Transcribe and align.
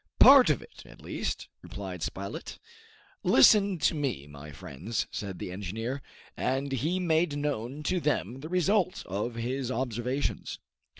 "Part 0.17 0.49
of 0.49 0.63
it, 0.63 0.81
at 0.87 0.99
least," 1.03 1.47
replied 1.61 2.01
Spilett. 2.01 2.57
"Listen 3.21 3.77
to 3.77 3.93
me, 3.93 4.25
my 4.25 4.51
friends," 4.51 5.05
said 5.11 5.37
the 5.37 5.51
engineer. 5.51 6.01
And 6.35 6.71
he 6.71 6.99
made 6.99 7.37
known 7.37 7.83
to 7.83 7.99
them 7.99 8.39
the 8.39 8.49
result 8.49 9.05
of 9.05 9.35
his 9.35 9.69
observations. 9.69 10.57